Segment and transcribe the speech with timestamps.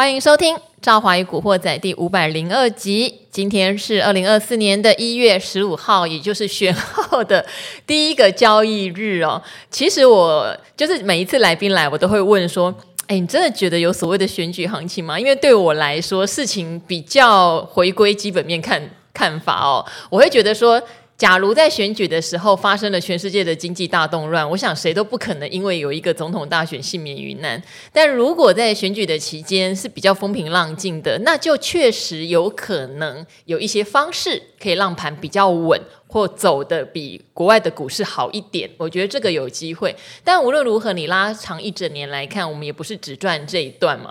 [0.00, 3.14] 欢迎收听《赵华与古惑仔》第五百零二集。
[3.30, 7.44] 今天是二零二四年的一月十五号，也就是选后的
[7.86, 9.42] 第一个交易日哦。
[9.70, 12.74] 其实我就是每一次来宾来，我都会问说
[13.08, 18.80] ：“哎，你真的觉得有所谓的选举行情吗？”因为对我来说，事情比较回归基本面看
[19.12, 20.82] 看法哦，我会觉得说。
[21.20, 27.62] 假如在选举的时候发生了全世界的经济大动乱，我想谁都不可能因为有一个总统大选幸免于难。
[27.92, 35.78] 但如果在选举的期间是比较风平浪静的，那就确实有可能有一些方式可以让盘比较稳。
[36.10, 39.94] 或走的比国外的股市好一点，我觉得这个有机会。
[40.24, 44.10] 但无论如何，你拉长一整年来看，我们也不是只赚这一段嘛，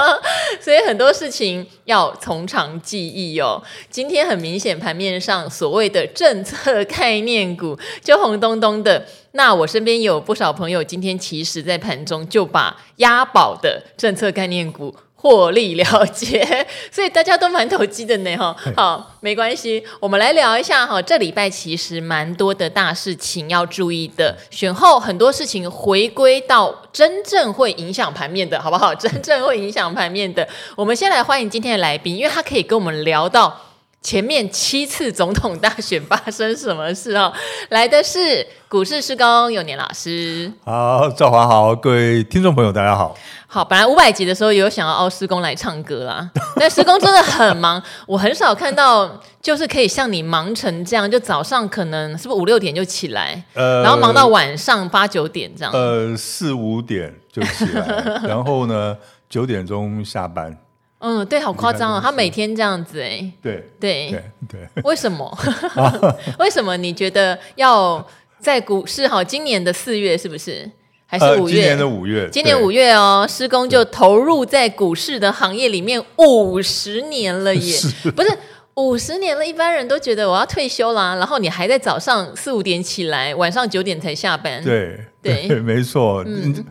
[0.60, 3.62] 所以很多事情要从长计议哦。
[3.88, 9.06] 今天很明显，盘面上所谓的政策概念股就红咚咚的。
[9.32, 14.94] 那我身边有不少朋友，今天其实在盘中就把押宝的政策概念股。
[15.20, 18.56] 获利了结， 所以大家都蛮投机的呢，哈。
[18.74, 21.00] 好，没关系，我们来聊一下哈。
[21.02, 28.94] 这礼拜其实蛮多的大事情要注意的，选后很多事情回归到真正会影响盘面的，好不好？
[28.96, 33.54] 真正会影响盘面的，我们先来欢迎今天的来宾，因为他可以跟我们聊到
[34.02, 37.30] 前面七次总统大选发生什么事哦。
[37.68, 43.14] 来的是股市师公永年老师，好，赵华好，各位听众朋友大家好。
[43.46, 58.96] 好，本来五百集的时候有想要邀师公来唱歌啦，但师公真的很忙，我很少看到就是可以像你忙成这样，就早上可能是不是五六点就起来，呃，然后忙到晚上八九点这样，呃，四五点就起来， 然后呢
[59.28, 60.56] 九点钟下班。
[61.00, 65.36] 嗯，对，好夸张哦，他每天这样子哎，对对对对，为什么？
[66.38, 68.06] 为什么你觉得要
[68.38, 69.24] 在股市好？
[69.24, 70.70] 今年的四月是不是？
[71.06, 71.54] 还是五月？
[71.56, 78.28] 呃、今年的五月，今年五月哦，施工就投入在股市的行业里面五十年了耶， 是不是
[78.76, 79.44] 五十年了？
[79.44, 84.62] 一般人都觉得我要退休啦，然后你还在早上四五点起来，晚上九点才下班。
[84.62, 86.22] 对对，对，没错。
[86.24, 86.64] 嗯，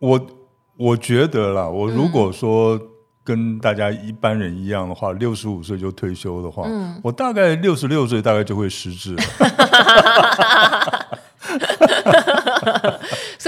[0.00, 0.26] 我
[0.76, 2.76] 我觉得啦，我如果说
[3.26, 9.22] 跟大家一般人一样的话，六十五岁就退休的话，嗯、我大概六十六岁大概就会失智了。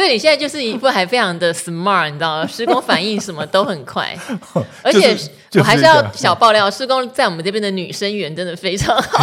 [0.08, 2.46] 所以你现在就是一副还非常的 smart，你知道吗？
[2.46, 4.16] 施工反应什么都很快，
[4.82, 5.14] 而且
[5.56, 9.22] 我还是要小爆料，施工在我们这边的女生缘真的非常好。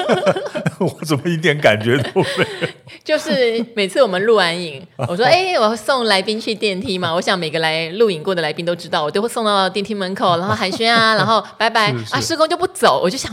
[0.80, 2.68] 我怎么一点感觉都没有？
[3.04, 13.30] 就是每次我们录完影，我说：“哎，我送来宾去电梯嘛。”我想每个来录影过的来宾都知道，我都会送到电梯门口，然后寒暄啊，然后拜拜啊，施工就不走，我就想。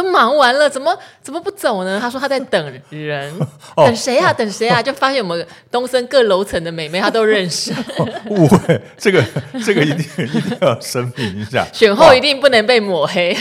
[0.00, 1.98] 都忙完了，怎么怎么不走呢？
[2.00, 3.32] 他说他在等人，
[3.76, 4.32] 等谁啊？
[4.32, 4.82] 等谁啊？
[4.82, 7.70] 就发现我们东森各楼层的美眉，他都认识。
[8.30, 9.22] 误会，这个
[9.64, 13.36] 这个一定一定要声明一下，选后一定不能被抹黑，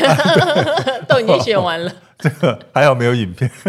[1.08, 1.92] 都已经选完了。
[2.20, 3.50] 这个还好没有影片。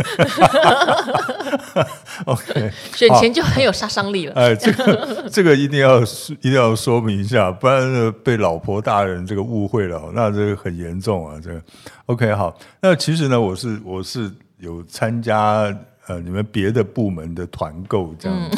[2.26, 4.34] OK，选前就很有杀伤力了。
[4.34, 11.40] 哎，这个这个一定要一定要说明一下，不然被老婆大人这个误会了，那这个很严重啊。
[11.42, 11.62] 这个
[12.06, 15.74] OK，好，那其实呢，我是我是有参加。
[16.10, 18.56] 呃，你们别的部门的团购这样子，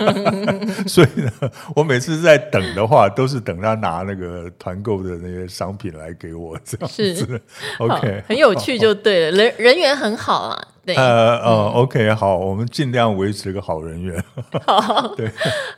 [0.00, 1.30] 嗯、 所以呢，
[1.74, 7.14] 我每次在等的话，都是等他拿那个团购的那些商品来给我这样子。
[7.14, 7.42] 是，
[7.78, 10.68] OK，很有趣就对了，人人缘很好啊。
[10.86, 14.24] 对，呃，哦、嗯，OK，好，我们尽量维持个好人缘。
[14.66, 15.30] 好，对，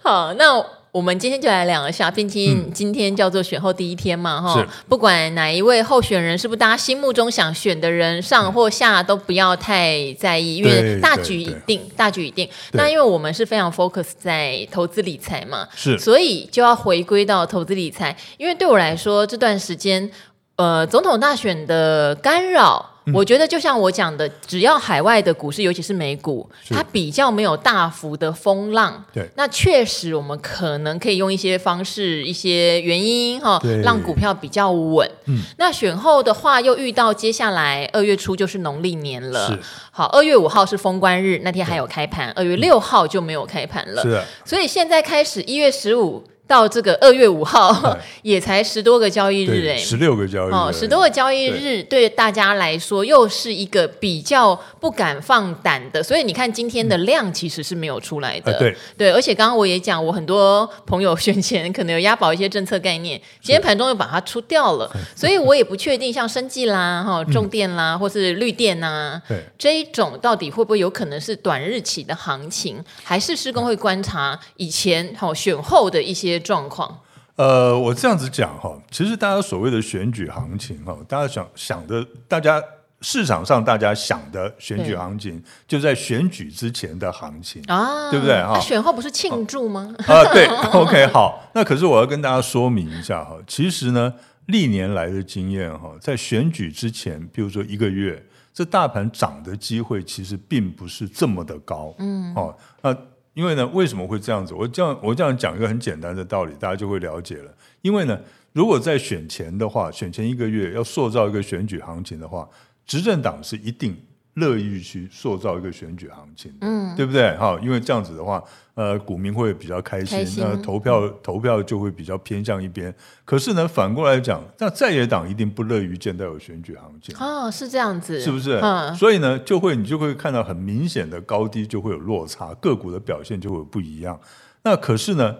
[0.04, 0.77] 好，那。
[0.90, 12.48] 我们今天就来聊一下，毕竟今天叫做选后第一天嘛，哈、嗯，不管哪一位候选人是不是大家心目中想选的人，上或下都不要太在意，因为大局已定，大局已定。
[12.72, 18.16] 那因为我们是非常 focus 在投资理财嘛，是，所以就要回归到投资理财。
[18.38, 20.10] 因为对我来说，这段时间，
[20.56, 22.94] 呃，总统大选的干扰。
[23.14, 35.10] 我觉得就像我讲的，只要海外的股市，尤其是美股，它比较没有大幅的风浪，对，那确实我们可能可以用一些方式、一些原因哈，让股票比较稳。
[35.26, 39.58] 嗯，那选后的话，又遇到接下来二月初就是农历年了，是。
[39.90, 46.24] 好，二月五号是封关日，那天还有开盘，二月六号就没有开盘了，是，所以现在开始一月十五。
[46.48, 52.08] 到这个二月五号， 也才十多个交易日哎，十六个交易日哦，十多个交易日对。
[52.08, 58.76] 大家来说又是一个比较不敢放胆的，所以你看今天的量其实是没有出来的，嗯、对。
[58.96, 69.44] 对，而且刚刚我也讲，我很多朋友选前可能有押宝一些政策概念， 今天盘中又把它出掉了， 所以我也不确定像生技啦、哈重电啦，嗯、或是绿电呐，对。
[69.58, 76.37] 这一种到底会不会有可能是短日期的行情，还是施工会观察以前好选后的一些。
[76.38, 77.00] 状况，
[77.36, 82.62] 呃，我这样子讲哈，其实大家所谓的选举行情哈，大家想想的，大家
[83.00, 88.54] 市场上大家想的选举行情，就在选举之前的行情啊，对不对哈？
[88.54, 89.94] 那选后不是庆祝吗？
[90.06, 91.48] 啊，对，OK，好。
[91.54, 94.12] 那可是我要跟大家说明一下哈，其实呢，
[94.46, 98.20] 历年来的经验哈，在选举之前，比如说一个月，
[98.52, 102.96] 这大盘涨的机会其实并不是这么的高，嗯，哦，那。
[103.38, 104.52] 因为呢，为什么会这样子？
[104.52, 107.54] 我这样我这样讲一个很简单的道理，大家就会了解了。
[107.82, 108.18] 因为呢，
[108.52, 112.48] 如果在选前的话，选前一个月要塑造一个选举行情的话，
[112.84, 113.96] 执政党是一定。
[114.38, 117.36] 乐意去塑造一个选举行情，嗯，对不对？
[117.36, 118.42] 哈，因为这样子的话，
[118.74, 122.94] 呃，股民会比较开心，开心那投票投票就会比较偏向一边。
[123.24, 127.14] 可是呢，反过来讲，那在野党一定不乐于见到有选举行情。
[127.18, 128.58] 哦，是这样子，是不是？
[128.62, 134.18] 嗯，所以呢，就会你就会看到很明显的高低就会有落差，个股的表现就会不一样。
[134.62, 135.36] 那可是呢？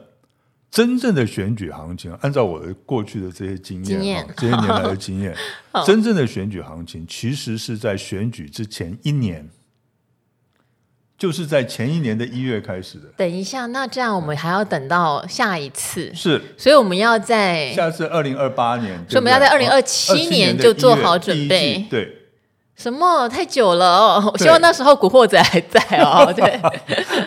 [0.70, 4.26] 真正的选举行情，按照我的过去的这些经验，经验。
[4.36, 5.34] 这些年来的经验，
[5.86, 9.48] 真正的选举行情其实是在选举之前一年，
[11.16, 13.08] 就是在前一年的一月开始的。
[13.16, 22.17] 等一下，那这样我们还要等到下一次，是，所以我们要在下次二零二八年，所以我们要在二零二七年就做好准备，对。
[22.78, 24.34] 什么太久了哦？
[24.38, 26.30] 希望那时候古惑仔还在哦。
[26.32, 26.56] 对，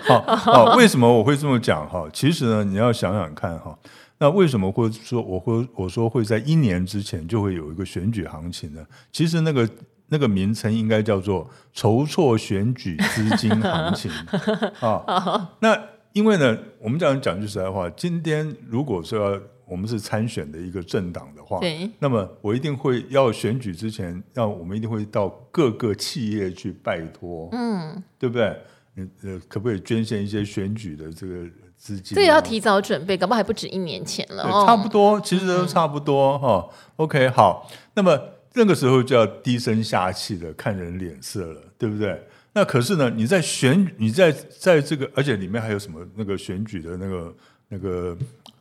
[0.07, 2.07] 好， 好，为什么我会这么讲哈？
[2.13, 3.77] 其实呢，你要想想看哈，
[4.19, 8.81] 那为什么会说我会我说会在一年之前就会有一个选举行情呢？
[9.11, 9.67] 其实那个
[10.07, 14.09] 那个名称应该叫做筹措选举资金行情
[14.79, 15.49] 啊。
[15.59, 15.77] 那
[16.13, 19.39] 因为呢，我们这样讲句实在话，今天如果说要
[19.71, 28.53] 我们是参选的一个政党的话，对，那么我一定会要选举之前，要我们一定会到各个企业去拜托，嗯，对不对？
[28.95, 31.45] 你呃，可不可以捐献一些选举的这个
[31.77, 32.13] 资金？
[32.13, 34.43] 这也要提早准备，搞不好还不止一年前了。
[34.43, 36.69] 对，差不多，其实都差不多哈。
[36.69, 36.75] 嗯。
[36.97, 38.19] OK，好，那么
[38.55, 42.21] 那个时候就要低声下气的看人脸色了，对不对？
[42.51, 44.29] 那可是呢，你在选，你在
[44.59, 47.35] 在这个，而且里面还有什么那个选举的那个
[47.69, 48.17] 那个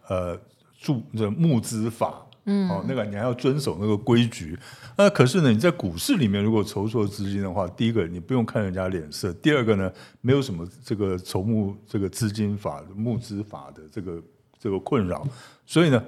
[0.07, 0.39] 呃。
[0.81, 4.59] 注这募资法，嗯，哦，那个你还要遵守那个规矩。
[4.97, 9.93] 那可是呢，你在股市里面如果筹措资金的话，第一个你不用看人家脸色，第二个呢，
[10.23, 14.23] 没有什么这个筹募这个资金法、募资法的这个
[14.59, 15.27] 这个困扰。
[15.67, 16.03] 所以呢，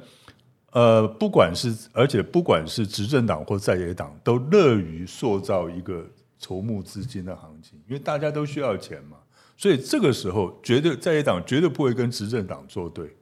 [0.71, 6.03] 呃，不管是而且不管是执政党或在野党，都乐于塑造一个
[6.39, 9.19] 筹募资金的行情，因为大家都需要钱嘛。
[9.55, 13.15] 所以这个时候，绝对在野党绝对不会跟执政党作对。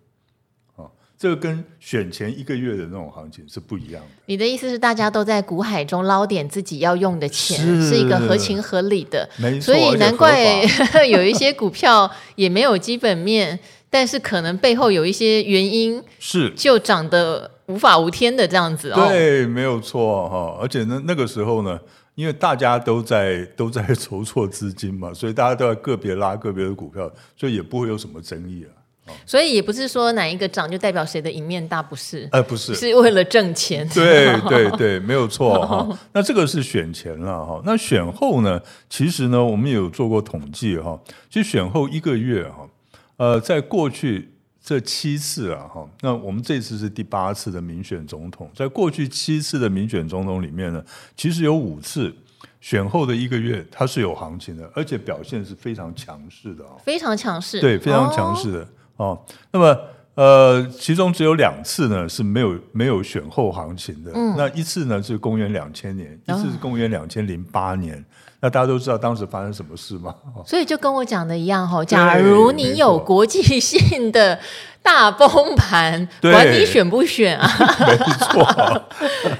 [1.20, 4.08] 这个跟选前一个月的那种行情是不一样的。
[4.24, 9.28] 你的意思是，大家都在股海中捞点自己要用的钱，是，是一个合情合理的。
[9.36, 10.64] 没错，所以难怪
[11.06, 19.06] 有一些股票也没有基本面，但是可能背后有一些原因，是就涨得无法无天的这样子哦。
[19.06, 20.58] 对，没有错哈。
[20.58, 21.78] 而且呢，那个时候呢，
[22.14, 28.79] 因为大家都在都在筹措资金嘛，所以大家都在个别拉个别的股票，所以也不会有什么争议啊。
[29.26, 32.28] 所以也不是说哪一个涨就代表谁的赢面大，不是？
[32.30, 33.88] 呃，不是，是为了挣钱。
[33.88, 35.98] 对对对， 没有错哈。
[36.12, 37.60] 那这个是选前了哈。
[37.64, 38.60] 那选后呢？
[38.88, 40.98] 其实呢，我们也有做过统计哈。
[41.28, 42.68] 其实选后一个月哈，
[43.16, 44.30] 呃，在过去
[44.62, 50.84] 这七次啊哈，那我们这次是第八次的民选总统，在过去七次的民选总统里面呢，
[51.16, 52.14] 其实有五次
[52.60, 58.60] 选后的一个月它是有行情的，而且表现是非常强势的啊，非常强势，对，非常强势的。
[58.60, 58.68] 哦
[59.00, 59.18] 哦，
[59.50, 59.80] 那么
[60.14, 64.12] 呃，其中只有两次呢是没有没有选后行情的。
[64.14, 68.04] 嗯，那一次呢是公元两千年，一次是公元两千零八年。
[68.40, 68.42] 哦。
[68.42, 70.14] 那大家都知道当时发生什么事吗？
[70.46, 74.38] 所以就跟我讲的一样哈，假如你有国际性的
[74.82, 77.48] 大崩盘，管你选不选啊？
[77.86, 78.82] 没错，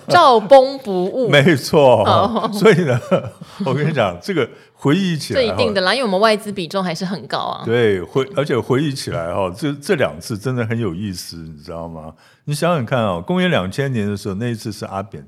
[0.09, 1.28] 照崩不误。
[1.28, 2.04] 没错，
[2.52, 3.00] 所以呢，
[3.64, 4.49] 我跟你讲这个。
[4.83, 7.62] 回忆起来，这一定的啦，因为我们外资比重还是很高啊。
[7.66, 12.14] 对，回而且回忆起来哈，这这两次真的很有意思，你知道吗？
[12.47, 15.23] 你想想看啊，公元两千年的时候，那一次是阿扁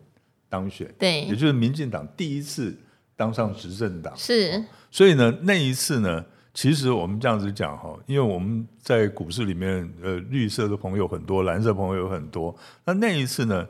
[0.49, 2.75] 当选，对，也就是民进党第一次
[3.17, 4.65] 当上执政党，是。
[4.91, 12.55] 所以呢，那一次呢，其实我们这样子讲哈，因为我们在股市里面，呃，绿色的朋友很多，蓝色朋友有很多。
[12.85, 13.67] 那那一次呢，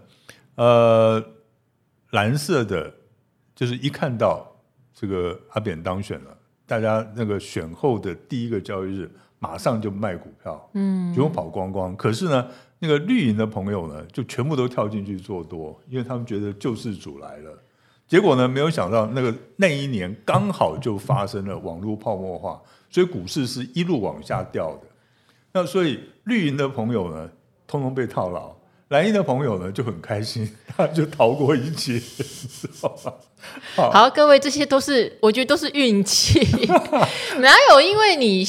[0.55, 1.25] 呃，
[2.11, 2.93] 蓝色的，
[3.55, 4.49] 就是一看到。
[4.95, 11.97] 这个阿扁当选了，大家那个选后的第一个交易日，马上就卖股票，嗯，全部跑光光。
[11.97, 12.47] 可是呢，
[12.79, 17.62] 那个绿营的朋友呢，就全部都跳进去做多，因为他们觉得救世主来了。
[18.13, 24.81] 结果呢，没有想到那个那一年刚好就发生了网络泡沫化，所以股市是一路往下掉的。
[25.53, 27.27] 那所以绿营的朋友呢，
[27.67, 28.55] 通通被套牢。
[28.89, 33.15] 蓝营的朋友呢就很开心，他就逃过一劫，知道吗？
[33.75, 36.39] 好，好，各位，这些都是我觉得都是运气，
[37.41, 38.45] 哪有因为你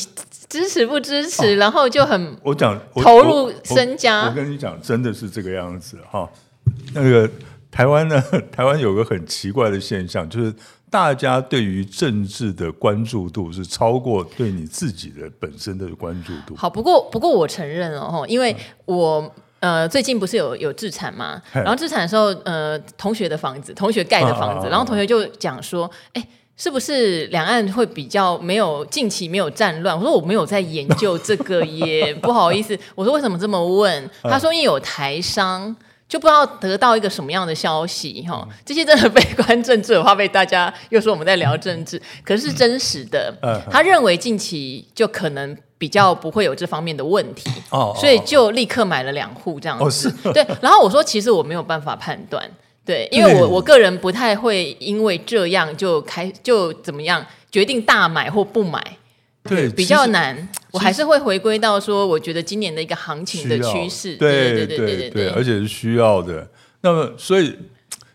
[0.50, 4.29] 支持不支持，哦、然后就很我讲投入身家我我我。
[4.32, 6.29] 我跟你讲，真的是这个样子哈。
[6.93, 7.29] 那个
[7.73, 8.21] 台湾呢，
[8.55, 10.53] 台湾有个很奇怪的现象，就是
[10.91, 16.55] 大家对于政治的关注度是超过对你自己的本身的关注度。
[16.55, 19.19] 好，不过不过我承认哦，因为我。
[19.21, 19.31] 嗯
[19.63, 21.41] 呃，最近不是有有自产嘛？
[21.53, 26.27] 然后自产的时候，呃，同学的房子，同学盖的房子，然后同学就讲说，哎，
[26.57, 29.97] 是不是两岸会比较没有近期没有战乱？
[29.97, 32.77] 我说我没有在研究这个耶， 不好意思。
[32.93, 34.09] 我说为什么这么问？
[34.23, 35.73] 他说因为有台商，
[36.13, 38.48] 就不知道得到一个什么样的消息哈。
[38.63, 43.34] 这些真的悲观政治，的话被大家又说我们在聊政治，可是是真实的。
[43.72, 45.58] 他认为近期就可能。
[45.75, 50.08] 比较不会有这方面的问题，哦，所以就立刻买了两户这样子。
[50.24, 52.41] 哦、对，然后我说其实我没有办法判断，
[52.86, 58.82] 对，因为我我个人不太会因为这样就开就怎么样决定大买或不买，
[59.43, 60.47] 对，比较难。
[60.71, 66.50] 我还是会回归到说，我觉得今年的一个行情的趋势，对对对对对对，而且是需要的。
[66.81, 67.57] 那么，所以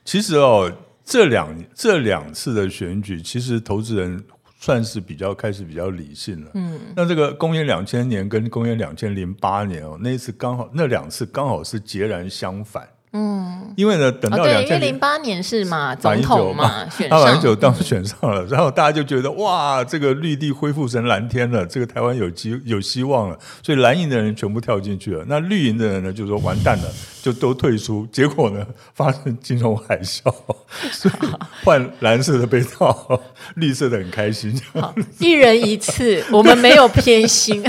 [0.05, 0.73] 其实哦，
[1.05, 4.25] 这两这两次的选举，其实投资人。
[4.61, 6.51] 算是比较开始比较理性了。
[6.55, 12.83] 嗯，那这个公元两千年跟公元两千零八年哦，那一次刚好那两次刚好是截然相反。
[13.21, 26.85] 嗯，因为呢，等到两千零八年是嘛，总统嘛， 选上马英九当时选上了，然后大家就觉得哇，这个绿地恢复成蓝天了，这个台湾有机有希望了，所以蓝营的人全部跳进去了，那绿营的人呢就说完蛋了。
[27.21, 30.33] 就都退出，结果呢，发生金融海啸，
[30.93, 31.27] 所以
[31.65, 33.21] 换蓝色的被套，
[33.57, 34.59] 绿色的很开心。
[34.73, 37.63] 好，一人一次，我们没有偏心。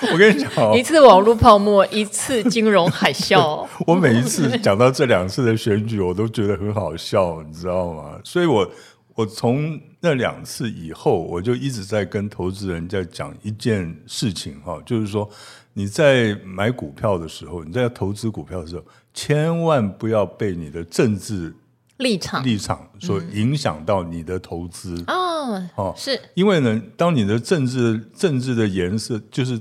[0.12, 3.66] 我跟你讲，一次网络泡沫，一次金融海啸。
[3.86, 8.18] 我每一次讲到这两次的选举，我都觉得很好笑，你知道吗？
[8.24, 8.70] 所以我
[9.14, 15.28] 我从那两次以后，我就一直在跟投资人在讲一件事情哈，就是说。
[15.72, 21.54] 你在买股票的时候，你在投资股票的时候，千万不要被你的政治
[21.98, 25.62] 立场立场所影响到你的投资哦。
[25.76, 29.58] 哦，是因为呢，当你的政治政治的颜色就是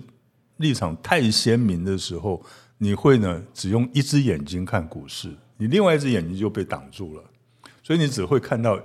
[0.59, 2.41] 立场太鲜明的时候，
[2.77, 7.23] 你会呢只用一只眼睛看股市，你另外一只眼睛就被挡住了，
[7.83, 8.79] 所以你只会看到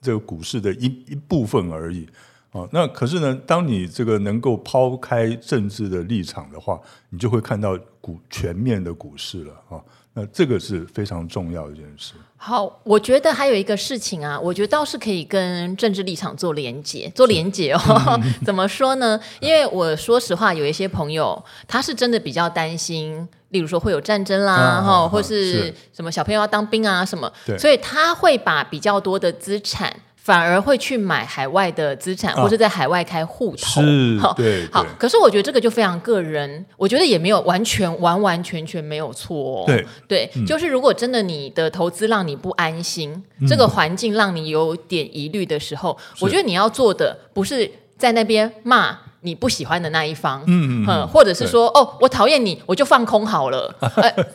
[0.00, 2.06] 这个股市的一一部分而已。
[2.52, 6.78] 哦，那可是呢，当你这个能够抛开政治的立场的话，
[7.08, 9.80] 你就会看到股全面的股市了啊。
[10.14, 12.12] 那这个是非常重要的一件事。
[12.36, 17.80] 好，我觉得还有一个事情啊，我觉得倒是可以跟政治立场做连结，做连结哦。
[18.44, 19.18] 怎么说呢？
[19.40, 29.90] 因为我说实话，有一些朋友他是真的比较担心，例如说会有战争啦，哈、啊，或是什么小朋友要当兵啊什么，所以他会把比较多的资产。
[30.22, 33.82] 反而会去买海外的资产，或者在海外开户头。
[33.82, 34.86] 是， 对，好。
[34.96, 39.64] 可是我觉得这个就非常个人，我觉得也没有完全完完全全没有错。
[39.66, 53.74] 对，对，就是如果真的你的投资让你不安心，这个环境让你有点疑虑的时候，我觉得你要做的不是在那边骂你不喜欢的那一方，嗯嗯，或者是说哦，我讨厌你，我就放空好了，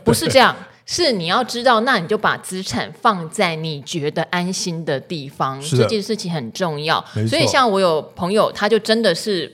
[0.03, 0.53] 不是这样。
[0.89, 7.03] 是你要知道，那你就把资产放在你觉得安心的地方，这件事情很重要。
[7.27, 9.53] 所以像我有朋友，他就真的是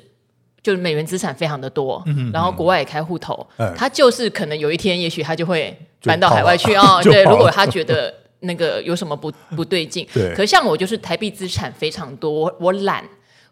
[0.61, 7.01] 就是美元资产非常的多，嗯、然后国外也开户头，嗯、他就是可能有一天，也许他就会搬到海外去啊。
[7.03, 10.33] 对，如果他觉得那个有什么不不对劲， 对。
[10.35, 13.03] 可像我就是台币资产非常多，我我懒。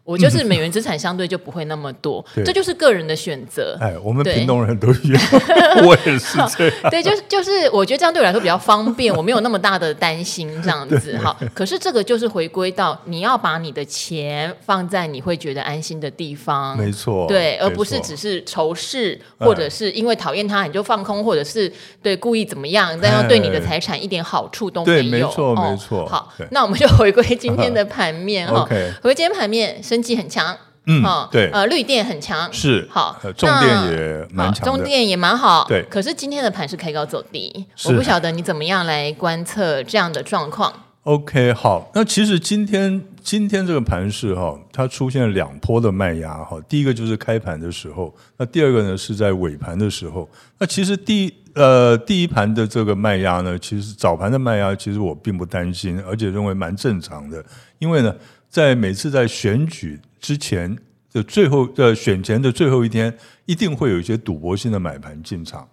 [0.04, 3.76] 我就是美元资产相对就不会那么多， 这就是个人的选择。
[3.80, 5.22] 哎，我们屏东人都一样，
[5.86, 6.90] 我也是这样。
[6.90, 11.16] 对，就是就是，我觉得这样对我来说比较方便，我没有那么大的担心这样子。
[11.18, 17.28] 好，可是这个就是回归到你要把你的钱放在你会觉得安心的地方，没错。
[17.28, 25.28] 对，而不是只是仇视，或者是因为讨厌他你就放空，或者是对故意怎么样，但要对你的财产一点好处都没有。
[25.28, 26.04] 没错，没错。
[26.06, 29.80] 好，那我们就回归今天的盘面 哈，回归今天盘面。
[29.92, 30.56] 生技很强，
[30.86, 35.84] 嗯，对，呃，绿电很强，是好，重电也蛮强，重电也蛮好，对。
[35.90, 40.72] 可是今天的盘是开高走低，我不晓得你怎么样来观测这样的状况。
[41.02, 50.26] OK，好，那其实今天今天这个盘势哈，它出现了两波的卖压哈，第一个就是开盘的时候，那第二个呢是在尾盘的时候。
[50.58, 57.44] 那其实第呃第一盘的这个卖压呢，其实早盘的卖压，其实我并不担心，而且认为蛮正常的，
[57.78, 58.14] 因为呢。
[58.52, 60.76] 在每次在选举之前，
[61.10, 63.16] 的最后呃选前的最后一天，
[63.46, 65.66] 一定会有一些赌博性的买盘进场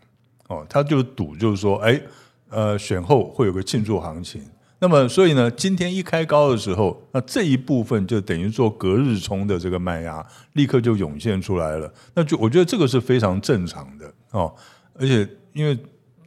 [0.47, 2.01] 哦，他就赌就是说，哎，
[2.47, 4.41] 呃，选后会有个庆祝行情。
[4.79, 11.93] 那么所以呢，今天一开高的时候，那这一部分就等于做隔日冲的这个卖压，立刻就涌现出来了。
[12.13, 14.55] 那就我觉得这个是非常正常的哦，
[14.93, 15.77] 而且因为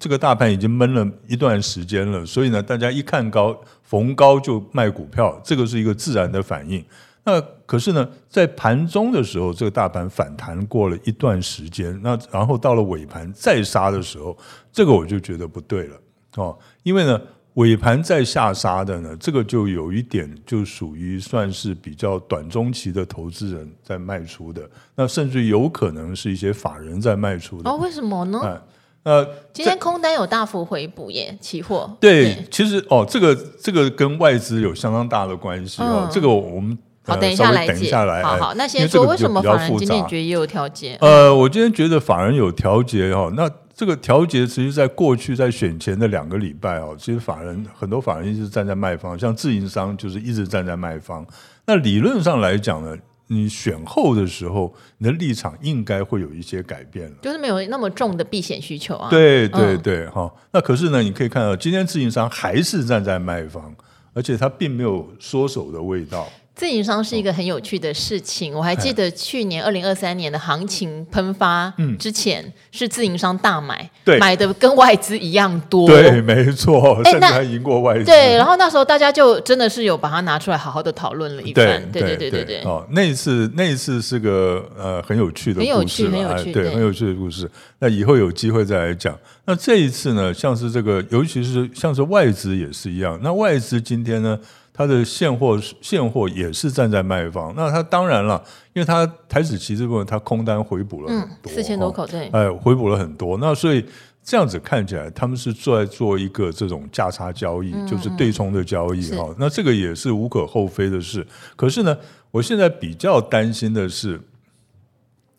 [0.03, 6.85] 这个大盘已经闷了一段时间了，所以呢，大家一看高逢高就卖股票，这个是一个自然的反应。
[7.23, 14.37] 那可是呢，在盘中的时候，这个大盘反弹过了一段时间，那然后到了尾盘再杀的时候，
[14.73, 15.97] 这个我就觉得不对了
[16.35, 17.21] 哦，因为呢，
[17.55, 28.41] 尾盘再下杀的呢，这个就有一点就属于算是比较短中期的投资人在卖出的，那甚至有可能是一些法人在卖出的哦，为什么呢？
[28.43, 28.61] 哎
[29.05, 31.91] 呃，今天空单有大幅回补耶，期货。
[32.01, 36.03] 对，对其实哦，这个这个跟外资有相当大的关系哦。
[36.05, 38.23] 嗯、这个我们好等一下来，等一下来。
[38.23, 40.97] 好好，那先说为什么法人今天觉得也有调节？
[41.01, 43.33] 呃，我今天觉得法人有调节哦。
[43.37, 51.27] 那这个调节其实在过去在选前的两个礼拜哦，其实法人很多法人一直站在卖方，像自营商就是一直站在卖方。
[51.67, 52.97] 那理论上来讲呢？
[53.29, 59.09] 你选后的时候，你的立场应该会有一些改变了，就是没有那么重的避险需求啊。
[59.09, 60.31] 对对对，哈、嗯。
[60.53, 63.75] 那可是呢，你可以看到今天自营商还是站在卖方，
[64.13, 66.29] 而且他并没有缩手的味道。
[66.55, 73.91] 自营商是一个很有趣的事情，我还记得去年二零二三年的行情喷发之前，是自营商大买，
[74.21, 78.05] 买的跟外资一样多，对，没错，甚至还赢过外资。
[78.05, 82.61] 对，然后那时候大家就真的是有把它拿出来好好的讨论了一番，对对对对对。
[82.65, 87.51] 哦，那一次那一次是个呃很有趣的故事，很有趣，很有趣，对，很有趣的故事。
[87.79, 89.19] 那以后有机会再来讲。
[89.47, 93.19] 那这一次呢，像是这个，尤其是像是外资也是一样。
[93.23, 94.39] 那外资今天呢？
[94.83, 103.85] 它的现货现货也是站在卖方，那它当然了，因为它台子期这部分它空单回补了很多，四千多口对，哎，回补了很多，那所以
[104.25, 109.33] 这样子看起来，他们是在做一个这种价差交易，就是对冲的交易哈。
[109.39, 111.25] 那这个也是无可厚非的事。
[111.55, 111.97] 可是呢，
[112.33, 114.21] 我现在比较担心的是，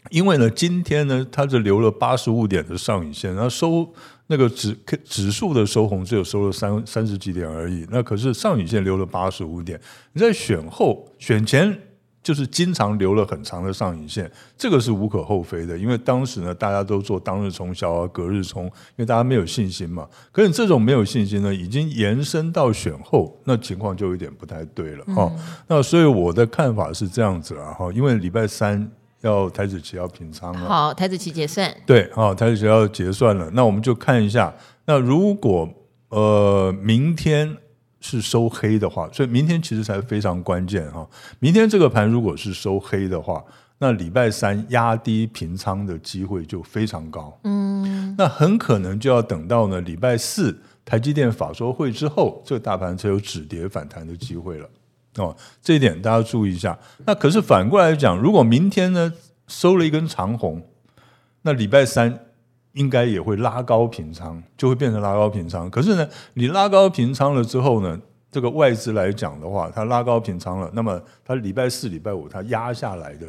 [0.09, 3.93] 因为呢，今天呢，它是留了八十五点的上影线，然后收。
[4.33, 9.79] 那个指指数的收红只有收了三三十几点而已，那可是上影线留了八十五点。
[10.13, 11.77] 你在选后选前
[12.23, 20.09] 就是经常留了很长的上影线，这个是无可厚非的，因为当时呢大家都做当日冲销啊、隔日冲，因为大家没有信心嘛。
[20.31, 25.31] 可是这种没有信心呢，已经延伸到选后，那情况就有点不太对了哈。
[25.31, 28.89] 嗯、那所以我的看法是这样子啊哈，因为礼拜三。
[29.23, 34.53] 要台子期要平仓了，好，台子期结算，对，好，台子期要结算了，那我们就看一下，
[34.85, 35.67] 那如果
[36.09, 37.57] 呃明天
[38.01, 41.07] 是收黑的话，所以明天其实才非常关键哈，
[41.39, 43.41] 明天这个盘如果是收黑的话，
[43.79, 54.67] 那礼拜三压低平仓的机会就非常高，嗯，那很可能就要等到呢礼拜四台积电法说会之后，这个大盘才有止跌反弹的机会了。
[55.17, 56.77] 哦，这一点大家注意一下。
[57.05, 59.13] 那可是反过来讲，如果明天呢
[59.47, 60.59] 收了一根长红，
[61.43, 62.25] 那礼拜三
[62.71, 65.69] 应该也会拉高平仓，就会变成拉高平仓。
[65.69, 67.99] 可是呢，你拉高平仓了之后呢，
[68.31, 73.27] 这个外资来讲的话，它拉高平仓了，那么它礼拜四、礼拜五它压下来的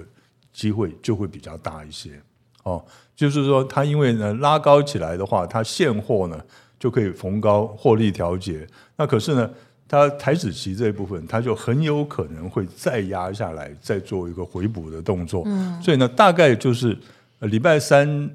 [0.53, 2.19] 机会就会比较大一些。
[2.63, 2.83] 哦，
[3.15, 6.41] 就是说它因为呢拉高起来的话，它现货呢
[6.79, 8.67] 就可以逢高获利调节。
[8.97, 9.51] 那可是呢？
[9.89, 15.43] 它台子棋这一部分，它就很有可能会再压下来，再做一个回补的动作。
[15.47, 16.99] 嗯，所以呢，大概就是
[17.41, 18.31] 礼拜三。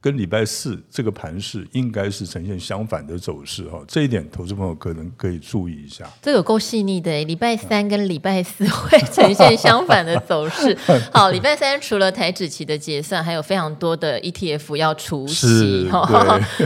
[0.00, 6.08] 跟礼拜四这个盘势应该是呈现相反的走势哈，这一点投资朋友可能可以注意一下。
[6.22, 10.76] 这个够细腻的，礼拜三跟礼拜四会呈现相反的走势。
[11.12, 16.06] 好，礼拜三除了台指期的结算，还有非常多的 ETF 要除息哈。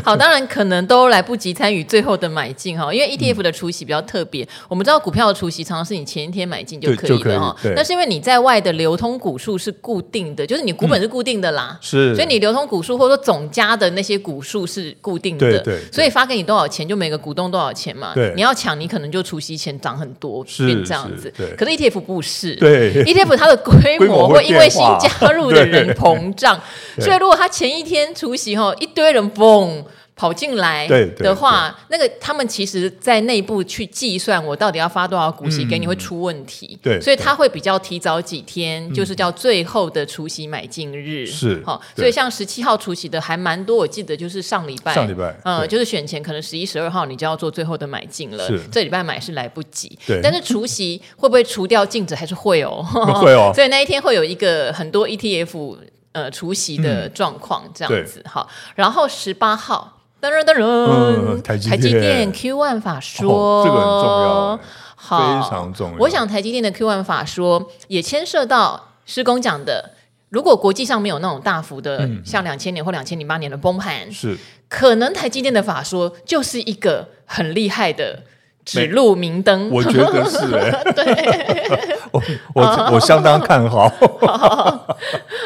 [0.05, 4.44] 好，当然可能都来不及参与最后的买进哈，因为 ETF 的除息比较特别。
[4.44, 18.13] 嗯、我们知道股票的除息常常是你前一天买进就可以的哈，那是因为你在外的流通股数是固定的，就是你股本是固定的啦，嗯、是，所以你流通股数或者说总加的那些股数是固定的，对对，所以发给你多少钱，就每个股东多少钱嘛。
[18.15, 21.33] 对，你要抢，你可能就除夕前涨很多，是这样子。
[21.37, 26.61] 对，可是 ETF 不是，对，ETF 它的规模会因为新加入的人膨胀，
[27.01, 29.83] 所以如果他前一天除夕后，一堆人嘣。
[30.16, 48.61] 跑进来对的话，那个他们其实在内部去计算我到底要发多少股息给你会出问题，对，所以他会比较提早几天，就是叫最后的除息买进日，是好，所以像十七号除息的还蛮多，我记得就是上礼拜，上礼拜，嗯，就是选前可能十一、十二号你就要做最后的买进了，是。
[48.70, 52.81] 这礼拜买是来不及，对，但是除息会不会除掉净值还是会哦，
[53.20, 55.77] 会哦， 所以那一天会有一个很多 ETF
[56.12, 59.90] 呃除息的状况这样子，好，然后十八号。
[60.31, 64.61] 噔噔噔，台积电 Q one 法说，哦，这个很重要，
[64.97, 65.97] 好，非常重要。
[65.99, 69.91] 我想台积电的 Q one 法说也牵涉到施工讲的，
[70.31, 74.37] 如果国际上没有那种大幅的，嗯、像两千年或两千零八年的崩盘，是
[74.69, 78.23] 可能台积电的法说就是一个很厉害的。
[78.64, 82.22] 指路明灯，我觉得是哎、欸， 对， 我
[82.55, 83.88] 我我相当看好。
[83.88, 84.96] 好， 好，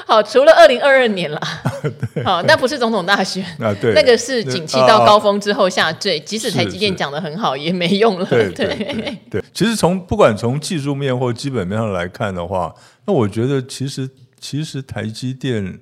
[0.06, 1.40] 好，除了二零二二年了，
[2.24, 3.42] 好，那不是总统大选。
[3.58, 9.44] 啊，对，那个是景气到高峰之后下坠，即使台积电讲的很好也没用了，对对对，对。
[9.52, 12.72] 其实从不管从技术面或基本面上来看的话，
[13.06, 14.08] 那我觉得其实
[14.40, 15.80] 其实台积电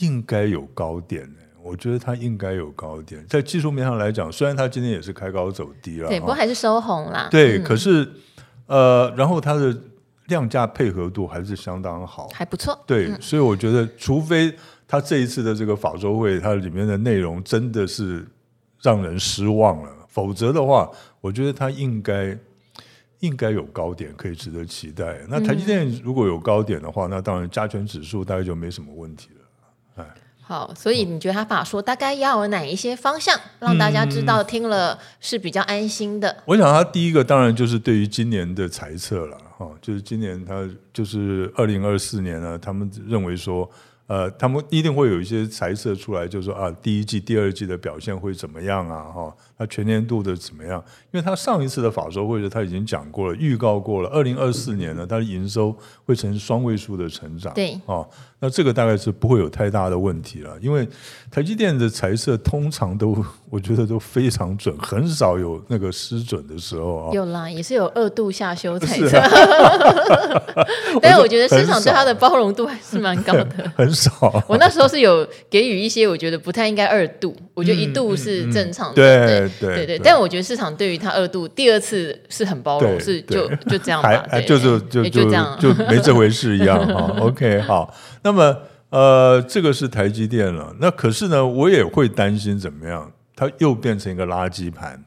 [0.00, 1.26] 应该有高点。
[1.62, 7.28] 我觉得它应该有高点，在技术面上来讲，虽然它今天也是开高走低了，对，不过还是收红啦。
[7.30, 8.10] 对，嗯、可是
[8.66, 9.76] 呃，然后它的
[10.28, 12.78] 量价配合度还是相当好，还不错。
[12.86, 14.54] 对，嗯、所以我觉得，除非
[14.88, 18.26] 它这一次的这个法周会，它里面的内容真的是
[18.80, 22.38] 让人失望了，否则的话，我觉得它应该
[23.18, 25.18] 应该有高点可以值得期待。
[25.28, 30.02] 那台积电如果有高点的话，嗯、那当然加权指数大概就没什么问题了。
[30.02, 30.06] 哎。
[30.50, 36.38] 好，所以你觉得他法说大概要有哪一些方向，让大家知道听了是比较安心的？
[36.44, 43.70] 我想他第一个当然就是对于今年的财测了，哈，就是今年他就是二零二四年呢，他们认为说。
[44.10, 49.04] 呃，他们一定会有一些财测出来，就是说啊，第一季、第二季的表现会怎么样啊？
[49.04, 50.84] 哈，他全年度的怎么样？
[51.12, 55.72] 因为他上一次的法说会，他已经讲过了，预告过了，二零二四年呢，他的营收
[56.04, 57.54] 会呈双位数的成长。
[57.54, 58.04] 对，哦，
[58.42, 60.88] 那这个大概是不会有太大的问题了，因为
[61.30, 63.14] 台积电的财测通常都，
[63.50, 67.10] 我觉得都非常准，很少有那个失准的时候啊。
[67.12, 69.20] 有啦，也是有二度下修 财测，
[71.02, 74.10] 但是我觉得市场对它的包容度还是蛮高的， 很少。
[74.48, 78.94] 我那时候是有给予一些，我觉得不太应该二度，我觉得一度是正常的。
[78.94, 87.14] 对对对，但我觉得市场对于它二度第二次是很包容，是就就这样吧，就是就就这样，就没这回事一样哈。
[87.20, 88.56] OK，好，那那么
[88.90, 90.72] 呃，这个是台积电了。
[90.78, 95.02] 那可是呢，我也会担心怎么样，它又变成一个垃圾盘，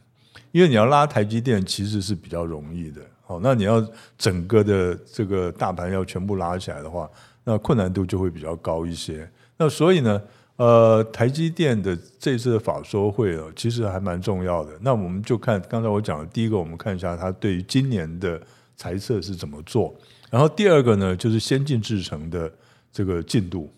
[0.52, 3.02] 因为你要拉台积电其实是比较容易的。
[3.22, 3.82] 好，那你要
[4.18, 7.10] 整个的这个大盘要全部拉起来的话。
[7.46, 9.30] 那困难度就会比较高一些。
[9.58, 10.22] 那所以呢，
[10.58, 14.72] 呃，台积电的这次的法说会哦，其实还蛮重要的。
[14.82, 18.42] 那我们就看刚才我讲的，第一个，我们看一下它对于今年的
[18.76, 19.94] 财测是怎么做。
[20.30, 22.50] 然后第二个呢，就是先进制程的
[22.94, 23.70] 这个进度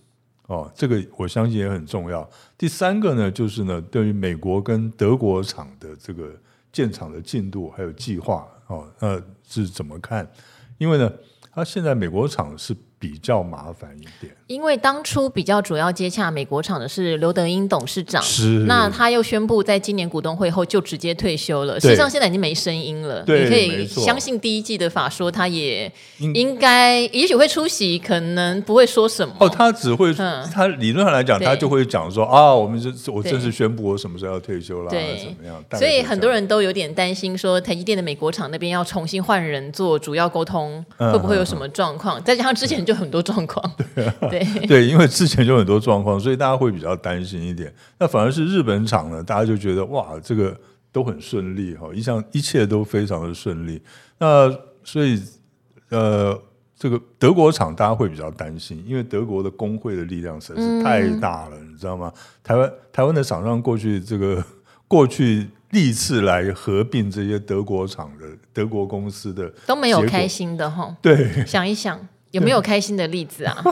[0.45, 2.29] 哦，这个我相信也很重要。
[2.55, 6.29] 第三个呢，就是呢，对于美国跟德国厂的这个
[6.71, 10.29] 建厂的进度还有计划哦，那是怎么看？
[10.77, 11.11] 因为呢，
[11.51, 12.75] 它现在美国厂是。
[12.97, 18.65] 比较麻烦一点，因为当初比较主要接洽美国厂的是刘德英董事长，是。
[18.67, 21.79] 那他又宣布在今年股东会后就直接退休了。
[21.79, 25.91] 实际上现在已经没声音了，对你可以相信第一季的法说，他也
[26.33, 29.35] 应该也许会出席，可能不会说什么。
[29.39, 35.17] 哦，他只会，嗯、他理论上来讲，他就会讲说啊，我们这我正式宣布我什么时候要退休了，对。
[35.17, 35.63] 怎么样？
[35.77, 42.19] 所以很多人都有点担心，说台积电的美国厂那边要重新换人做主要沟通，嗯、会不会有什么状况？
[42.19, 43.63] 嗯、再加上之前就很多状况，
[43.95, 47.73] 对、啊、对对，因为之前就很多状况，所以大家会比较担心一点。
[47.99, 50.57] 那反而是日本厂呢，大家就觉得哇，这个
[50.91, 53.81] 都很顺利哈，一向一切都非常的顺利。
[54.17, 54.49] 那
[54.83, 55.21] 所以
[55.89, 56.39] 呃，
[56.77, 62.11] 这个德国厂大家会比较担心，因为德国的工会的力量实在是太大了，嗯、你知道吗？
[62.43, 64.43] 台湾台湾的厂商过去这个
[64.87, 70.95] 过去历次来合并这些德国厂的德国公司的都没有开心的哈。
[71.01, 71.99] 对，想一想。
[72.35, 73.63] 有没有开心的例子啊？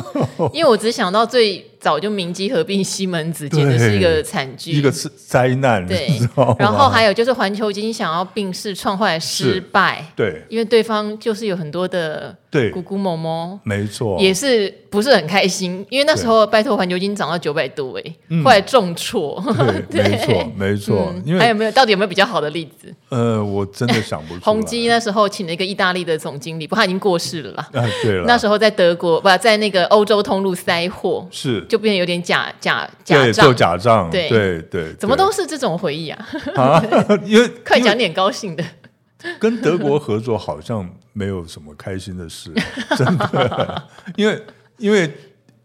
[0.54, 5.86] 因为我只想到最早就明基合并西门子，简直是一个惨剧，一个是灾难。
[5.86, 6.08] 对，
[6.58, 18.16] 然后还有就是环球金想要并市创后来失败，对，因为对方就是有很多的对姑姑某某，没错，也是不是很开心，因为那时候拜托环球金涨到九百多哎，
[18.46, 19.44] 后来重挫，
[19.92, 21.14] 对， 没错没错。
[21.26, 21.72] 因为还有没有？
[21.74, 22.94] 到底有没有比较好的例子？
[23.10, 24.40] 呃，我真的想不出来。
[24.46, 27.70] 宏基那时候请了一个意大利的总经理，不过他已经过世了啦。
[28.02, 31.66] 对了，那时候在德国不在那个欧洲通路塞货是。
[31.74, 36.28] 就变得有点假假假账，做假账，对对对，怎么都是这种回忆啊？
[36.56, 36.80] 啊，
[37.26, 38.64] 因为 快讲点高兴的。
[39.40, 42.54] 跟德国合作好像没有什么开心的事，
[42.96, 44.40] 真的，因为
[44.78, 45.12] 因为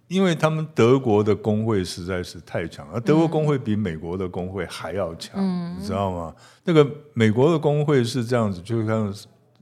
[0.07, 6.35] 因为他们德国的工会实在是太强，了德国工会比美国的工会还要强，嗯、你知道吗？
[6.65, 9.15] 那个美国的工会是这样子，就像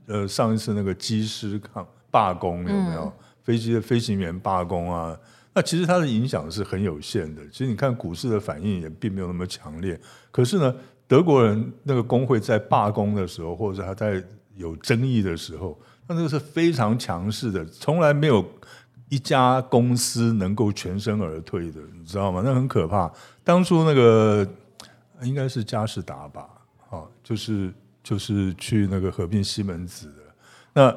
[0.07, 3.01] 呃上一次那个机师抗罢工有没有？
[3.01, 3.11] 嗯、
[3.43, 5.17] 飞机的飞行员罢工啊，
[5.57, 7.41] 那其实它的影响是很有限的。
[7.49, 10.73] 其实你看股市的反应也并没有那么强烈，可是呢。
[11.09, 14.21] 德国人那个工会在罢工的时候，或者他在
[14.55, 18.45] 有争议的时候，那这个是非常强势的，从来没有
[19.07, 22.41] 一家公司能够全身而退的，你知道吗？
[22.43, 23.09] 那很可怕。
[23.41, 24.45] 当初那个
[25.21, 26.49] 应该是佳士达吧，
[26.89, 30.23] 啊，就是就是去那个合并西门子的，
[30.73, 30.93] 那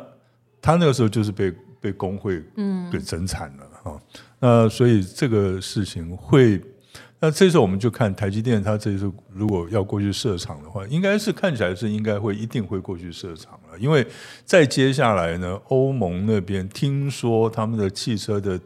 [0.60, 2.44] 他那个时候就是被被工会
[2.90, 3.94] 给整惨了啊。
[4.40, 6.60] 那所以这个事情会。
[7.22, 14.06] 那这时候我们就看台积电，它这次如果要过去设厂的话，应该是看起来是应该会一定会过去设厂了，因为
[14.46, 18.58] 再接下来呢，欧盟那边听说他们的汽车的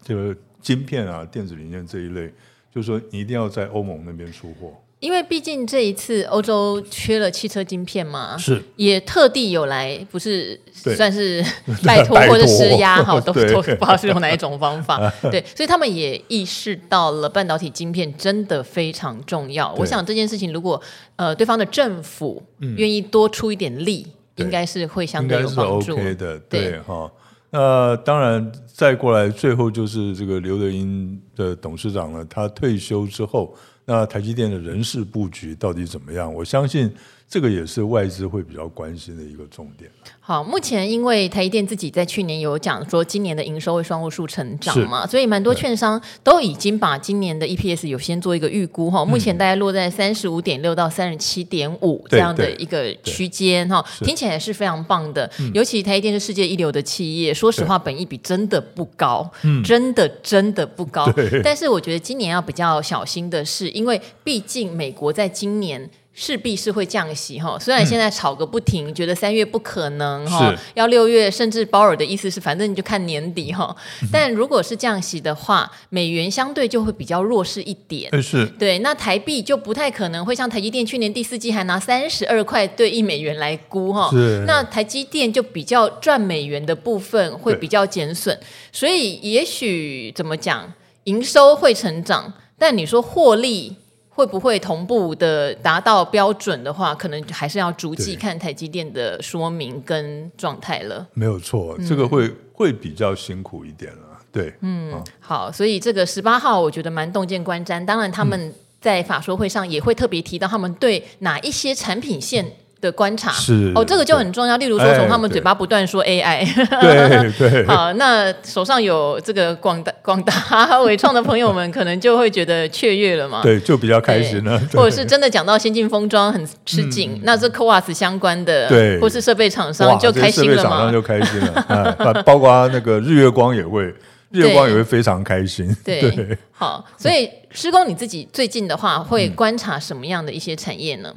[0.00, 2.32] 这个晶片啊、电子零件这一类，
[2.72, 4.72] 就是说你一定要在欧盟那边出货。
[5.00, 11.40] 因为毕竟这一次欧洲缺了汽车晶片嘛，是也特地有来，不是算是
[11.86, 14.98] 拜托或者施压哈， 都都不知道是用哪一种方法，
[15.30, 19.72] 对，所以他们也意识到了半导体晶片真的非常重要。
[19.74, 20.80] 我想这件事情如果
[21.14, 24.04] 呃对方的政府愿意多出一点力，
[24.36, 25.92] 嗯、应该是会相对有帮助。
[25.92, 27.08] OK 的，对哈。
[27.50, 33.54] 那当然再过来，最后就是这个刘德英的董事长呢，他退休之后。
[33.90, 36.32] 那台积电的人事布局到底怎么样？
[36.34, 36.92] 我相信
[37.28, 39.90] 这个也是外资会比较关心的一个重点。
[40.18, 55.30] 好，目前因为台积电自己在去年有讲说今年的营收会双位数成长嘛，所以蛮多券商都已经把今年的 EPS 有先做一个预估哈，目前大概落在三十五点六到三十七点五这样的一个区间哈，听起来是非常棒的。
[55.52, 59.30] 尤其台积电是世界一流的企业，说实话，本益比真的不高，
[59.62, 61.06] 真的真的不高。
[61.44, 65.90] 但是我觉得今年要比较小心的是，因为毕竟美国在今年。
[66.20, 73.74] 势必是会降息哈，虽然现在吵个不停，嗯、觉得三月不可能哈，要六月，甚至鲍尔的意思是，反正你就看年底哈。
[74.12, 78.10] 但如果是降息的话，美元相对就会比较弱势一点。
[78.20, 84.10] 是，对，那台币就不太可能会像台积电去年第四季还拿三十二块兑一美元来估哈。
[84.10, 88.36] 是，那台积电就比较赚美元的部分会比较减损，
[88.72, 90.72] 所以也许怎么讲，
[91.04, 93.76] 营收会成长，但你说获利。
[94.18, 101.06] 会不会同步的达到标准的话，可能还是要逐季看台积电的说明跟状态了。
[101.14, 104.18] 没有错，这个会、嗯、会比较辛苦一点了。
[104.32, 107.84] 对，嗯，哦、好，所以这个十八号我觉得蛮洞见观瞻。
[107.84, 112.44] 当然，他们在法说会上也会特别提到他们对哪一些产品线。
[112.80, 114.56] 的观察是哦，这个就很重要。
[114.56, 116.46] 例如说，从他们嘴巴不断说 AI，
[116.80, 117.66] 对 对。
[117.66, 123.42] 好，那手上有这个广大广大伟创的朋友们，可能就会觉得雀跃了嘛。
[123.42, 124.58] 对，就比较开心了。
[124.72, 130.62] 或者是真的讲到先进封装很吃紧，那这 CoWoS 相关的，对，或是设备厂商就开心了嘛。
[130.62, 133.82] 设备厂商就开心了， 包括那个日月光也会，
[134.30, 135.76] 日月光也会非常开心。
[135.84, 141.12] 对，好，所以施工你自己最近的话，会观察什么样的一些产业呢？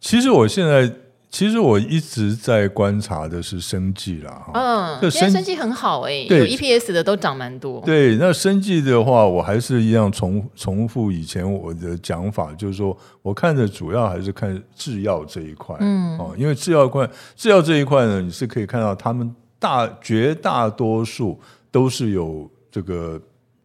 [0.00, 0.90] 其实我现在，
[1.30, 7.80] 其实我一直在观察的是生计啦，嗯，因为生计很好哎、欸，有 EPS 的都涨蛮多。
[7.82, 21.38] 对，那生计的话，我还是一样重重复以前我的讲法，就是说我看的主要还是看制药这一块，嗯，哦，因为制药块制药这一块呢，你是可以看到他们大绝大多数
[21.70, 23.20] 都是有这个。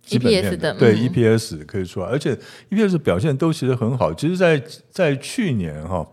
[0.09, 2.37] EPS 的对 EPS 可以出来，而且
[2.69, 4.13] EPS 表现都其实很好。
[4.13, 6.05] 其实在，在在去年哈，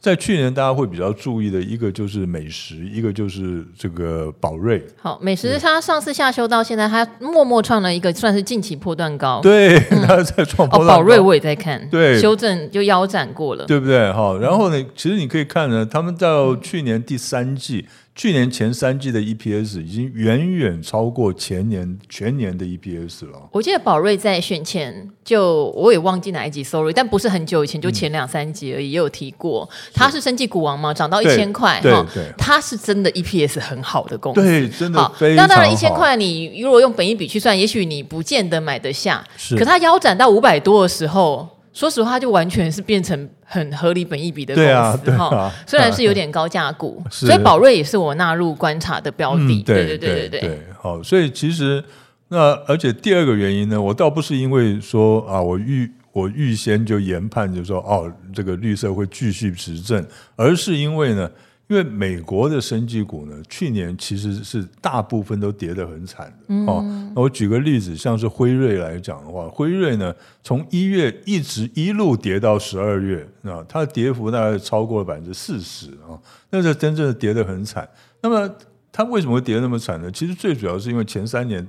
[0.00, 4.84] 在去年大家会比较注意的一个就是美食，一个就是这个宝瑞。
[4.96, 9.40] 好，美食它上次下修到现在，它默默创了一个算是近期破断高。
[9.42, 10.68] 对， 它在创。
[10.68, 14.12] 哦，宝瑞我也在看，对，修正就腰斩过了，对不对？
[14.12, 17.86] 哈，然后呢，其实你可以看呢，他们到去年第三季。
[18.14, 23.48] 去年前三季的 EPS 已经远远超过前年全年的 EPS 了。
[23.50, 29.66] 我记得宝瑞在选前就我也忘记哪一集，sorry，但不是很久以前，就前两三集而已，也有提过。
[29.94, 35.48] 它是生技股王嘛，涨到一千块哈，它是真的 EPS 很好的公司，对，真的非常好。
[35.48, 39.24] 那当然一千块，你如果用本益比去算，也许你不见得买得下。
[39.38, 41.48] 是，可它腰斩到五百多的时候。
[41.72, 44.64] 说实话，就完全是变成很合理本益比的公
[45.04, 45.50] 司哈。
[45.66, 49.62] 虽然是有点高价股，所以宝瑞也是我纳入观察的标的。
[49.62, 50.58] 对对对对对。
[50.78, 51.82] 好，所以其实
[52.28, 60.06] 那而且第二个原因呢，我倒不是因为说啊，我预我预先就研判，就说哦，这个绿色会继续执政，
[60.36, 61.30] 而是因为呢。
[61.72, 66.84] 因为美国的生技股呢，去年其实是大部分都跌得很惨的哦。
[67.14, 76.12] 那我举个例子，像是辉瑞来讲的话，辉瑞呢从一月一直一路跌到十二月啊，它的跌幅大概超过了百分之四十啊，
[76.50, 77.88] 那是真正的跌得很惨。
[78.20, 78.54] 那么
[78.92, 80.10] 它为什么会跌得那么惨呢？
[80.10, 81.66] 其实最主要是因为前三年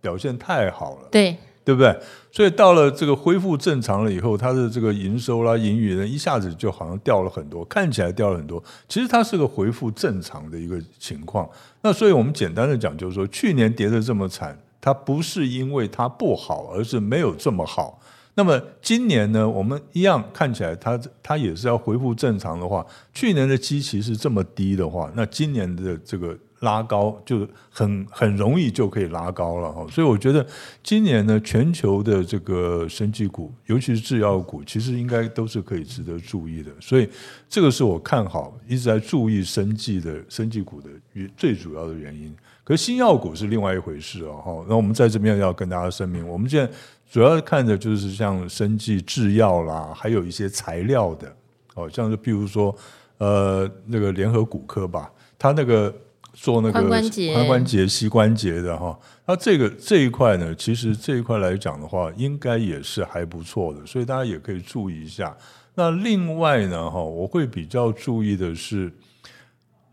[0.00, 1.08] 表现太好了。
[1.12, 1.36] 对。
[1.64, 1.98] 对不对？
[2.30, 8.62] 所以到了这个恢复正常了以后，它的这个营收啦、盈余呢，一下子就好像掉了很多，看起来掉了很多。
[8.86, 11.48] 其实它是个恢复正常的一个情况。
[11.80, 17.98] 那所以我们简单的讲，就是说去年跌得这么惨，它不是因为它不好，而是没有这么好。
[18.34, 26.36] 那么今年呢，我们一样看起来它它也是要恢复正常的话，去年的基期是这么低的话，那今年的这个。
[26.64, 30.44] 拉高就很很容易就可以拉高了哈，所以我觉得
[30.82, 36.72] 今年呢，全球的这个生技股，尤其是制药股，其实应该都是可以值得注意的。
[36.80, 37.08] 所以
[37.48, 40.88] 这个是我看好一直在注意生技的生技股的
[41.36, 42.34] 最主要的原因。
[42.64, 44.66] 可是新药股是另外一回事哦哈。
[44.68, 46.72] 那我们在这边要跟大家声明，我们现在
[47.08, 51.30] 主要看的就是像生技制药啦，还有一些材料的
[51.74, 52.74] 哦，像是比如说
[53.18, 55.94] 呃那个联合骨科吧，它那个。
[56.34, 65.34] 做那个髋关节、髋关节、膝关节的哈，那这个这一块呢，其实这一块来讲的话，应该也是还不错的，所以大家也可以注意一下。
[65.76, 68.92] 那另外呢，哈，我会比较注意的是，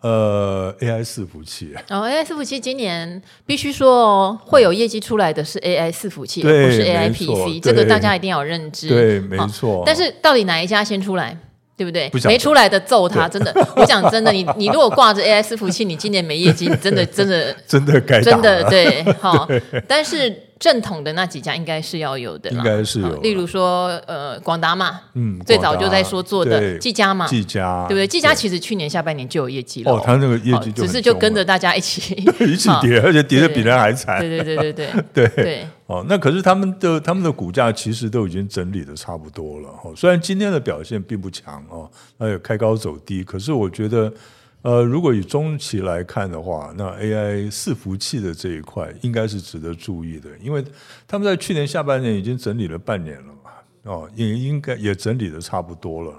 [0.01, 1.75] 呃，AI 伺服器。
[1.89, 8.89] 哦，AI 伺服器今年必须说哦，会有业绩出来的是 AI 伺服器，对不是 AI PC，这个大家一定要认知。
[8.89, 9.84] 对，没错。
[9.86, 11.38] 但是到底哪一家先出来？
[11.82, 12.10] 对不对？
[12.30, 13.52] 没出来的揍他，真的。
[13.76, 19.48] 我讲真的，你你如果挂着 AI 伺服器，你今年没业绩，你真的真的 真的该真的对 哈。
[19.88, 23.15] 但是正统的那几家应该是要有的，应该是有。
[23.21, 28.06] 例如说，呃，广达嘛，嗯，最早就在说做的技嘉嘛，技嘉，对不对？
[28.06, 32.13] 技嘉其实去年下半年就有业绩了，哦，他那个业绩就只是就跟着大家一起
[32.45, 34.19] 一起跌，而且跌的比人还惨。
[34.19, 34.88] 对对对对对
[35.28, 35.67] 对对。
[35.88, 39.91] 哦，那可是他们的他们的股价其实都已经整理的差不多了哦。
[39.95, 44.13] 虽然今天的表现并不强哦，那也开高走低，可是我觉得，
[44.62, 50.63] 呃，如果以中期来看的话，那 AI 伺服器的这一块应该是值得注意的，因为
[51.08, 53.52] 他们在去年下半年已经整理了半年了嘛，
[53.84, 56.13] 哦，也应该也整理的差不多了。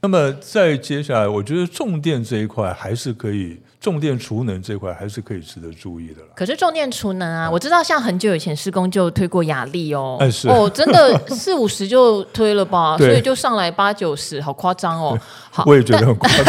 [0.00, 3.58] 那么在接下来，我觉得重电这一块还是可以。
[3.86, 6.26] 重电储能这块还是可以值得注意的啦。
[6.34, 15.16] 可是重电储能啊，我知道像很久以前施工就推过雅力哦，哎、是哦，真的四五十就推了吧， 所以就上来八九十，好夸张哦。
[15.52, 16.44] 好，我也觉得很夸张。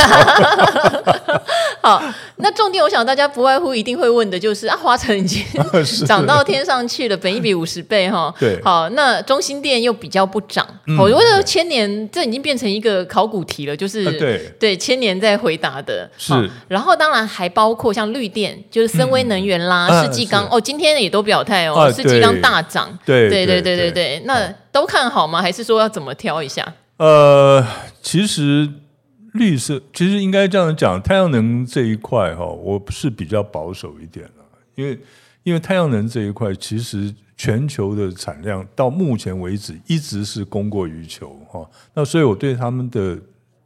[1.88, 2.04] 好，
[2.38, 5.43] 那重点我想大家不外乎一定会问的就是啊，华城已经
[6.08, 8.34] 涨到天上去了，本一比五十倍哈。
[8.39, 16.10] 对，好，那中心店又比较不涨，嗯、我觉得千年这已经变成一个考古题了，就是、啊、对对千年在回答的。
[16.17, 16.34] 是，
[16.67, 17.28] 然后当然。
[17.28, 25.41] 还包括像绿电，就是森威能源啦、世纪钢哦，今天也都表态哦，世纪钢大涨，对对对对对对，那都看好吗？
[25.41, 26.65] 还是说要怎么挑一下？
[26.97, 27.63] 呃，
[28.02, 28.67] 其实
[29.38, 34.43] 绿色其实应该这样讲，太阳能这一块哈，我是比较保守一点了，
[34.76, 35.00] 因为
[35.43, 43.17] 因为太阳能这一块其实全球的产量到目前为止一直是供过于求哈，那所以我对他们的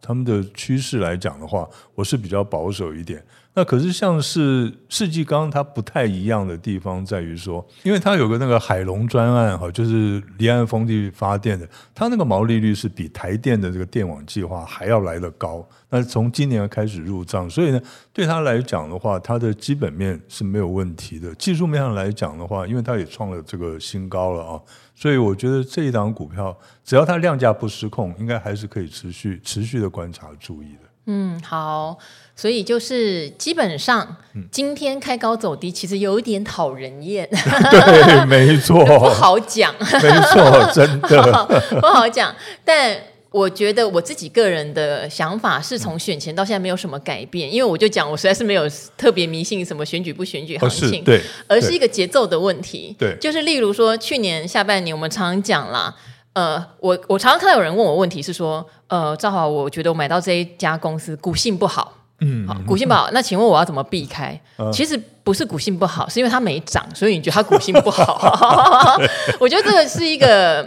[0.02, 3.24] 他们的趋势来讲的话，我是比较保守一点。
[3.54, 15.68] 那可是像是世纪钢，它不太一样的地方在于说，因为它有个那个海龙专案哈，就是离岸风力发电的，它那个毛利率是比台电的这个电网计划还要来得高。
[15.90, 17.82] 那从今年开始入账，所以呢，
[18.14, 21.36] 对它来讲的话，它的基本面是没有问题的。
[21.36, 24.62] 技术面上来讲的话，因为它也创了这个新高了啊，
[24.96, 30.91] 所以我觉得这一档股票，只要它量价不失控，应该还是可以持续持续的观察注意的。
[31.08, 31.98] 嗯，好，
[32.36, 34.16] 所以就是基本上
[34.52, 37.28] 今天开高走低，其实有一点讨人厌。
[37.72, 39.74] 对，没错， 不好讲。
[39.80, 41.48] 没错，真的
[41.82, 42.34] 不好讲。
[42.64, 42.96] 但
[43.32, 52.96] 我觉得我自己个人的想法是从选前到现在没有什么改变，因为我就讲我实在是没有特别迷信什么选举不选举行情，哦、对，而是一个节奏的问题。
[53.00, 55.96] 对，就是例如说去年下半年我们常常讲啦。
[56.34, 64.40] 呃，我我常常看到有人问我问题是说，呃，赵华，我觉得我买到这一家公司股性不好，嗯，好，股性不好，那请问我要怎么避开？
[64.58, 68.98] 嗯、其实不是股性不好，是因为它没涨，所以你觉得它股性不好。
[69.40, 70.66] 我觉得这个是一个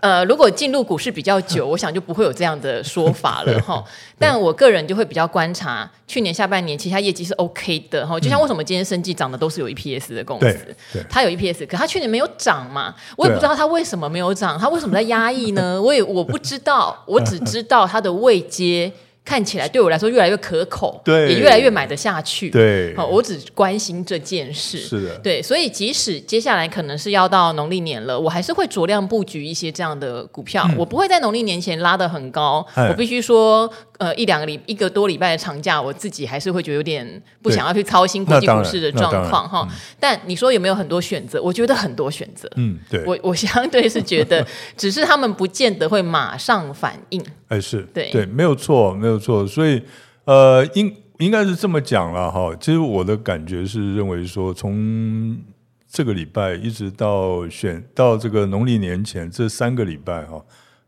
[0.00, 3.82] 呃，如果进入股市比较久， 我想就不会有这样的说法了 哈。
[4.18, 8.18] 但我个人就会比较观察，去年下半年其他业绩是 OK 的哈。
[8.18, 10.74] 就像为什么今天生技涨的都是有 EPS 的公司，
[11.08, 15.80] 它有 EPS，可它去年没有涨嘛，我也不知道它为什么没有涨，它为什么在压抑呢？
[15.82, 18.92] 我也我不知道，我只知道它的位阶。
[19.26, 22.48] 看起来对我来说越来越可口，对，也越来越买得下去。
[22.48, 24.78] 对，好，我只关心这件事。
[24.78, 30.64] 是的，对，所以即使接下来可能是要到农历年了，我还是会酌量布局一些这样的股票。
[30.70, 32.64] 嗯、我不会在农历年前拉得很高。
[32.76, 33.68] 我必须说，
[33.98, 39.66] 呃，一两个礼一个多礼拜的长假，我自己还是会觉得有点不想要去操心国际股市的状况哈。
[39.98, 41.40] 但你说有没有很多选择？
[41.42, 42.50] 我觉得很多选择。
[42.56, 47.24] 嗯，对，我我相对是觉得， 只是他们不见得会马上反应。
[47.48, 49.82] 哎，是对对，没有错，没有错，所以
[50.24, 52.54] 呃，应应该是这么讲了哈。
[52.60, 55.38] 其实我的感觉是认为说，从
[55.88, 60.44] 这个礼拜一直到选到这个农历年前这三个礼拜哈，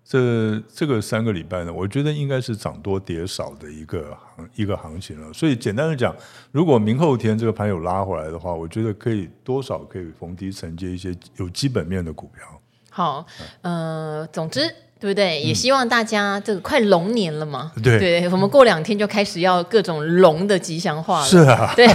[0.08, 5.30] 这这个三个礼拜呢，我觉得应该是涨多跌少的一个行一个行情了。
[5.34, 6.16] 所以简单的讲，
[6.50, 12.42] 如果明后天这个盘有拉回来的话，我觉得可以多少可以逢低承接一些有基本面的股票。
[12.88, 13.26] 好，
[13.60, 14.62] 呃，总之。
[15.00, 15.40] 对不对？
[15.40, 21.24] 也希望大家这个快龙年了嘛，嗯、对，对，我们过两天就开始要各种龙的吉祥话了。
[21.24, 21.86] 是啊，对，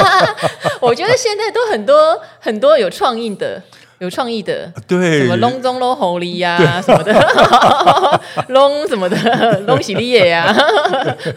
[0.80, 3.62] 我觉得现在都很多很多有创意的。
[4.00, 7.12] 有创意的，对，什么隆中龙狐狸呀，什么的，
[8.48, 10.56] 隆什么的， 隆喜利耶呀，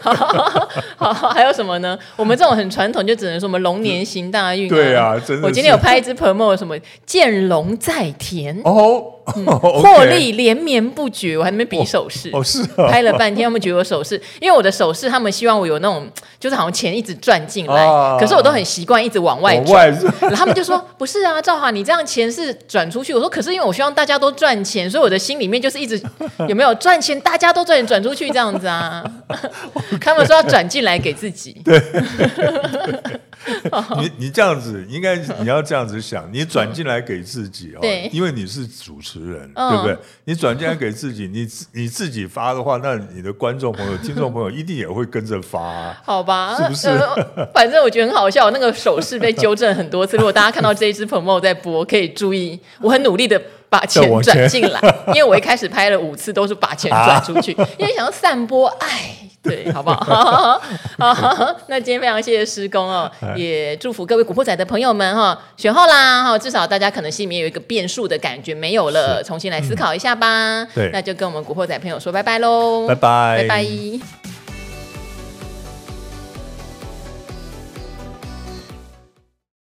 [0.96, 1.98] 好，还有什么呢？
[2.16, 4.66] 我们这种很传统，就只能说我们龙年行大运。
[4.66, 5.46] 对啊，真的。
[5.46, 9.12] 我今天有拍一支 promo，什么见龙在田哦，
[9.46, 11.36] 获利连绵不绝。
[11.38, 16.06] 我还没比手势，哦是，拍了半天，他们觉得我手势，因为我的手势，他们希望我有那种，
[16.38, 17.86] 就是好像钱一直赚进来，
[18.18, 22.54] 可是我都很习惯一直往外转，然后他们就说不是啊，赵华，你这样钱是。
[22.66, 26.00] 转出去，我说可是因为我希望大家都赚钱，所以我的心里面就是一直
[26.48, 29.04] 有没有赚钱，大家都赚钱转出去这样子啊。
[30.00, 31.60] 他们说要转进来给自己。
[31.64, 31.80] 对，
[34.00, 39.96] 你你这样子应该你要这样子想，你转进来给自己哦，对，因为你是主持人，对不对？
[40.24, 46.56] 你转进来给自己，你你自己发的话，那你的观众朋友、听众朋友一定也会跟着发， 好吧？
[46.56, 46.98] 是不是？
[47.54, 50.16] 反正我觉得很好笑，那个手势被纠正很多次。
[50.18, 52.58] 如果大家看到这一支 promo 在播，可以注意。
[52.80, 60.58] 我很努力的把钱转进来，因为我一开始拍了五次都是把钱转出去，啊、因为想要散播爱，对，好不 好？
[60.98, 70.66] 好，好，好，那今天非常谢谢师工哦，也祝福各位古惑仔的朋友们哈，选后啦哈，至少大家可能心里面有一个变数的感觉没有了，重新来思考一下吧。
[70.92, 74.33] 那就跟我们古惑仔朋友说拜拜喽，拜拜，拜拜。